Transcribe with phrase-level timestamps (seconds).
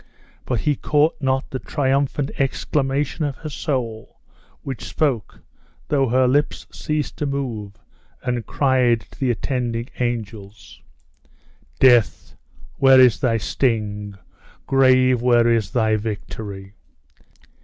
[0.45, 4.19] But he caught not the triumphant exclamation of her soul,
[4.63, 5.41] which spoke,
[5.89, 7.73] though her lips ceased to move,
[8.23, 10.81] and cried to the attending angels:
[11.79, 12.35] "Death,
[12.77, 14.15] where is thy sting?
[14.65, 16.73] Grave, where is thy victory?"